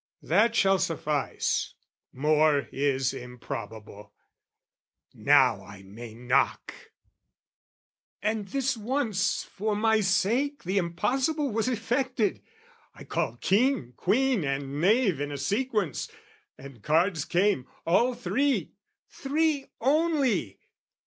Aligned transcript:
"That 0.23 0.55
shall 0.55 0.79
suffice: 0.79 1.75
more 2.11 2.67
is 2.71 3.13
improbable. 3.13 4.15
"Now 5.13 5.63
I 5.63 5.83
may 5.83 6.15
knock!" 6.15 6.73
And 8.19 8.47
this 8.47 8.75
once 8.75 9.43
for 9.43 9.75
my 9.75 9.99
sake 9.99 10.63
The 10.63 10.79
impossible 10.79 11.51
was 11.51 11.67
effected: 11.67 12.41
I 12.95 13.03
called 13.03 13.41
king, 13.41 13.93
Queen 13.95 14.43
and 14.43 14.81
knave 14.81 15.21
in 15.21 15.31
a 15.31 15.37
sequence, 15.37 16.09
and 16.57 16.81
cards 16.81 17.23
came, 17.23 17.67
All 17.85 18.15
three, 18.15 18.71
three 19.07 19.67
only! 19.79 20.61